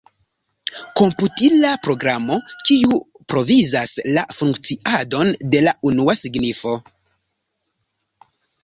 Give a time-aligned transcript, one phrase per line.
[1.01, 2.99] Komputila programo kiu
[3.35, 6.77] provizas la funkciadon de la unua signifo.